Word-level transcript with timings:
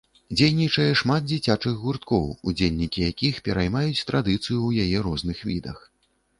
Дзейнічае 0.37 0.87
шмат 1.01 1.27
дзіцячых 1.31 1.75
гурткоў, 1.83 2.25
удзельнікі 2.53 3.05
якіх 3.11 3.35
пераймаюць 3.51 4.03
традыцыю 4.13 4.59
ў 4.67 4.71
яе 4.89 5.07
розных 5.13 5.49
відах. 5.55 5.89